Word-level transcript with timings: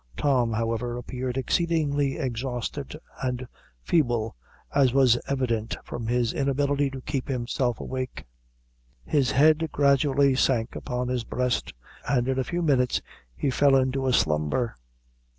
Tom, 0.17 0.53
however, 0.53 0.97
appeared 0.97 1.37
exceedingly 1.37 2.17
exhausted 2.17 2.99
and 3.21 3.47
feeble, 3.83 4.35
as 4.73 4.93
was 4.95 5.19
evident 5.27 5.77
from 5.83 6.07
his 6.07 6.33
inability 6.33 6.89
to 6.89 7.01
keep 7.01 7.27
himself 7.27 7.79
awake. 7.79 8.25
His 9.05 9.29
head 9.29 9.69
gradually 9.71 10.33
sank 10.33 10.75
upon 10.75 11.09
his 11.09 11.23
breast, 11.23 11.75
and 12.09 12.27
in 12.27 12.39
a 12.39 12.43
few 12.43 12.63
minutes 12.63 12.99
he 13.35 13.51
fell 13.51 13.75
into 13.75 14.07
a 14.07 14.11
slumber. 14.11 14.75